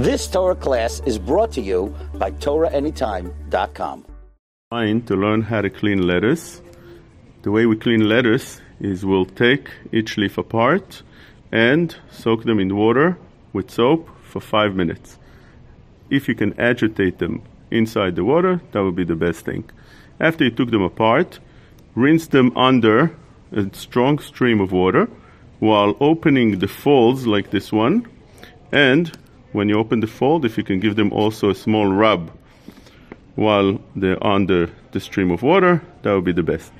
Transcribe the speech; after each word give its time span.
This 0.00 0.26
Torah 0.28 0.54
class 0.54 1.02
is 1.04 1.18
brought 1.18 1.52
to 1.52 1.60
you 1.60 1.94
by 2.14 2.30
TorahAnytime.com. 2.30 4.06
Trying 4.72 5.02
to 5.02 5.14
learn 5.14 5.42
how 5.42 5.60
to 5.60 5.68
clean 5.68 6.06
lettuce. 6.06 6.62
The 7.42 7.50
way 7.50 7.66
we 7.66 7.76
clean 7.76 8.08
lettuce 8.08 8.62
is 8.80 9.04
we'll 9.04 9.26
take 9.26 9.68
each 9.92 10.16
leaf 10.16 10.38
apart 10.38 11.02
and 11.52 11.94
soak 12.10 12.44
them 12.44 12.58
in 12.58 12.74
water 12.74 13.18
with 13.52 13.70
soap 13.70 14.08
for 14.22 14.40
five 14.40 14.74
minutes. 14.74 15.18
If 16.08 16.28
you 16.28 16.34
can 16.34 16.58
agitate 16.58 17.18
them 17.18 17.42
inside 17.70 18.16
the 18.16 18.24
water, 18.24 18.62
that 18.72 18.82
would 18.82 18.96
be 18.96 19.04
the 19.04 19.16
best 19.16 19.44
thing. 19.44 19.68
After 20.18 20.44
you 20.44 20.50
took 20.50 20.70
them 20.70 20.82
apart, 20.82 21.40
rinse 21.94 22.26
them 22.26 22.56
under 22.56 23.14
a 23.52 23.68
strong 23.74 24.18
stream 24.18 24.62
of 24.62 24.72
water 24.72 25.10
while 25.58 25.94
opening 26.00 26.58
the 26.58 26.68
folds 26.68 27.26
like 27.26 27.50
this 27.50 27.70
one 27.70 28.06
and 28.72 29.12
when 29.52 29.68
you 29.68 29.78
open 29.78 30.00
the 30.00 30.06
fold, 30.06 30.44
if 30.44 30.56
you 30.56 30.64
can 30.64 30.80
give 30.80 30.96
them 30.96 31.12
also 31.12 31.50
a 31.50 31.54
small 31.54 31.86
rub 31.86 32.30
while 33.34 33.80
they're 33.96 34.24
under 34.24 34.70
the 34.92 35.00
stream 35.00 35.30
of 35.30 35.42
water, 35.42 35.82
that 36.02 36.12
would 36.12 36.24
be 36.24 36.32
the 36.32 36.42
best. 36.42 36.72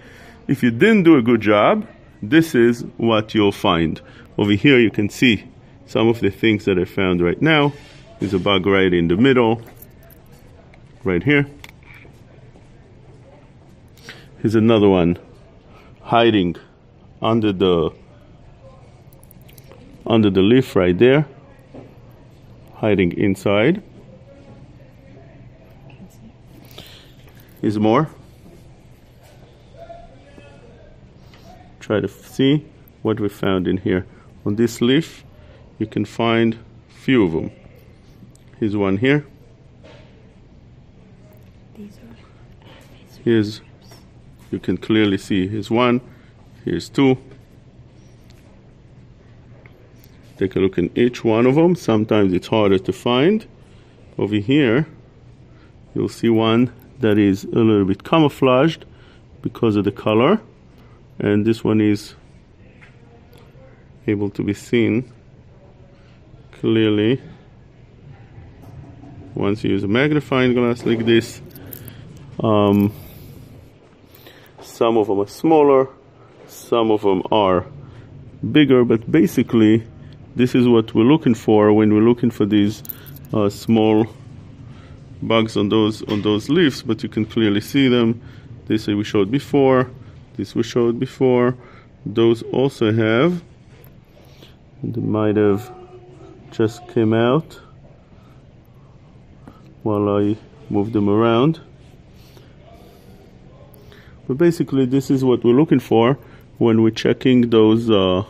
If 0.46 0.62
you 0.62 0.70
didn't 0.70 1.04
do 1.04 1.16
a 1.16 1.22
good 1.22 1.40
job, 1.40 1.86
this 2.22 2.54
is 2.54 2.82
what 2.96 3.34
you'll 3.34 3.52
find. 3.52 4.00
Over 4.36 4.52
here, 4.52 4.78
you 4.78 4.90
can 4.90 5.08
see 5.08 5.44
some 5.86 6.08
of 6.08 6.20
the 6.20 6.30
things 6.30 6.64
that 6.66 6.78
I 6.78 6.84
found 6.84 7.20
right 7.20 7.40
now. 7.40 7.72
There's 8.18 8.34
a 8.34 8.38
bug 8.38 8.66
right 8.66 8.92
in 8.92 9.08
the 9.08 9.16
middle, 9.16 9.62
right 11.02 11.22
here. 11.22 11.46
Here's 14.38 14.54
another 14.54 14.88
one 14.88 15.18
hiding 16.02 16.56
under 17.20 17.52
the 17.52 17.90
under 20.06 20.30
the 20.30 20.40
leaf 20.40 20.74
right 20.74 20.98
there 20.98 21.26
hiding 22.80 23.12
inside. 23.18 23.82
Is 27.60 27.78
more. 27.78 28.08
Try 31.78 32.00
to 32.00 32.08
see 32.08 32.64
what 33.02 33.20
we 33.20 33.28
found 33.28 33.68
in 33.68 33.76
here. 33.76 34.06
On 34.46 34.56
this 34.56 34.80
leaf, 34.80 35.24
you 35.78 35.86
can 35.86 36.06
find 36.06 36.58
few 36.88 37.24
of 37.24 37.32
them. 37.32 37.50
Here's 38.58 38.76
one 38.76 38.96
here. 38.96 39.26
Here's, 43.22 43.60
you 44.50 44.58
can 44.58 44.78
clearly 44.78 45.18
see 45.18 45.46
here's 45.46 45.70
one, 45.70 46.00
here's 46.64 46.88
two. 46.88 47.18
Take 50.40 50.56
a 50.56 50.58
look 50.58 50.78
in 50.78 50.90
each 50.94 51.22
one 51.22 51.44
of 51.44 51.54
them. 51.54 51.74
Sometimes 51.74 52.32
it's 52.32 52.46
harder 52.46 52.78
to 52.78 52.94
find. 52.94 53.46
Over 54.16 54.36
here, 54.36 54.86
you'll 55.94 56.08
see 56.08 56.30
one 56.30 56.72
that 57.00 57.18
is 57.18 57.44
a 57.44 57.58
little 57.58 57.84
bit 57.84 58.04
camouflaged 58.04 58.86
because 59.42 59.76
of 59.76 59.84
the 59.84 59.92
color. 59.92 60.40
And 61.18 61.44
this 61.44 61.62
one 61.62 61.82
is 61.82 62.14
able 64.06 64.30
to 64.30 64.42
be 64.42 64.54
seen 64.54 65.12
clearly 66.52 67.20
once 69.34 69.62
you 69.62 69.72
use 69.72 69.84
a 69.84 69.88
magnifying 69.88 70.54
glass 70.54 70.86
like 70.86 71.04
this. 71.04 71.42
Um, 72.42 72.94
some 74.62 74.96
of 74.96 75.08
them 75.08 75.20
are 75.20 75.28
smaller, 75.28 75.88
some 76.46 76.90
of 76.90 77.02
them 77.02 77.24
are 77.30 77.66
bigger, 78.50 78.86
but 78.86 79.12
basically 79.12 79.84
this 80.36 80.54
is 80.54 80.68
what 80.68 80.94
we're 80.94 81.04
looking 81.04 81.34
for 81.34 81.72
when 81.72 81.92
we're 81.92 82.08
looking 82.08 82.30
for 82.30 82.46
these 82.46 82.82
uh, 83.32 83.48
small 83.48 84.06
bugs 85.22 85.56
on 85.56 85.68
those 85.68 86.02
on 86.04 86.22
those 86.22 86.48
leaves 86.48 86.82
but 86.82 87.02
you 87.02 87.08
can 87.08 87.24
clearly 87.24 87.60
see 87.60 87.88
them. 87.88 88.20
This 88.66 88.86
we 88.86 89.04
showed 89.04 89.30
before 89.30 89.90
this 90.40 90.54
we 90.54 90.62
showed 90.62 90.98
before. 90.98 91.54
Those 92.06 92.42
also 92.44 92.92
have 92.92 93.42
they 94.82 95.00
might 95.02 95.36
have 95.36 95.70
just 96.50 96.86
came 96.88 97.12
out 97.12 97.60
while 99.82 100.08
I 100.08 100.38
move 100.70 100.92
them 100.92 101.10
around. 101.10 101.60
But 104.26 104.38
basically 104.38 104.86
this 104.86 105.10
is 105.10 105.22
what 105.22 105.44
we're 105.44 105.52
looking 105.52 105.80
for 105.80 106.14
when 106.56 106.82
we're 106.82 106.90
checking 106.90 107.50
those 107.50 107.90
uh, 107.90 108.24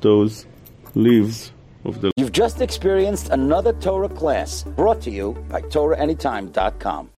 those 0.00 0.46
leaves 0.94 1.52
of 1.84 2.00
the 2.00 2.10
You've 2.16 2.32
just 2.32 2.60
experienced 2.60 3.30
another 3.30 3.72
Torah 3.74 4.08
class 4.08 4.62
brought 4.62 5.00
to 5.02 5.10
you 5.10 5.32
by 5.48 5.60
TorahAnytime.com. 5.62 7.10